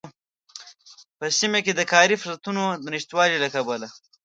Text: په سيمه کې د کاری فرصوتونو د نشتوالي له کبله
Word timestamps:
په 1.17 1.25
سيمه 1.39 1.59
کې 1.65 1.73
د 1.75 1.81
کاری 1.91 2.15
فرصوتونو 2.21 2.63
د 2.83 2.85
نشتوالي 2.93 3.37
له 3.43 3.49
کبله 3.55 3.87